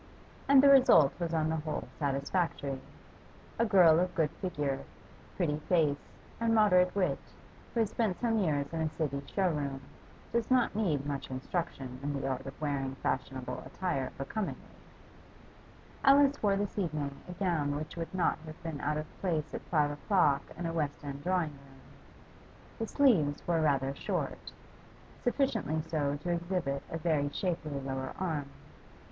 [0.47, 2.79] And the result was on the whole satisfactory.
[3.59, 4.79] A girl of good figure,
[5.37, 7.19] pretty face, and moderate wit,
[7.75, 9.79] who has spent some years in a City showroom,
[10.31, 14.73] does not need much instruction in the art of wearing fashionable attire becomingly.
[16.03, 19.61] Alice wore this evening a gown which would not have been out of place at
[19.69, 21.81] five o'clock in a West end drawing room;
[22.79, 24.51] the sleeves were rather short,
[25.23, 28.47] sufficiently so to exhibit a very shapely lower arm.